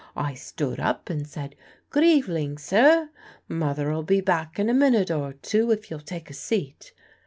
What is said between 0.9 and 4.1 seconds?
and said, 'Good eveling, sir. Mother'll